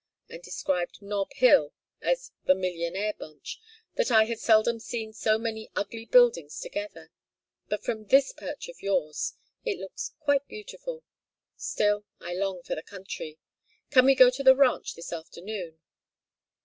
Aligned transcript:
and 0.29 0.41
described 0.41 0.99
Nob 0.99 1.31
Hill 1.33 1.73
as 2.01 2.31
the 2.45 2.55
'millionaire 2.55 3.13
bunch,' 3.13 3.59
that 3.97 4.09
I 4.09 4.23
had 4.23 4.39
seldom 4.39 4.79
seen 4.79 5.13
so 5.13 5.37
many 5.37 5.69
ugly 5.75 6.05
buildings 6.05 6.59
together; 6.59 7.11
but 7.67 7.83
from 7.85 8.05
this 8.05 8.33
perch 8.33 8.67
of 8.67 8.81
yours 8.81 9.35
it 9.63 9.77
looks 9.77 10.15
quite 10.19 10.47
beautiful. 10.47 11.03
Still 11.55 12.03
I 12.19 12.33
long 12.33 12.63
for 12.63 12.73
the 12.73 12.81
country. 12.81 13.37
Can 13.91 14.05
we 14.05 14.15
go 14.15 14.31
to 14.31 14.41
the 14.41 14.55
ranch 14.55 14.95
this 14.95 15.13
afternoon?" 15.13 15.77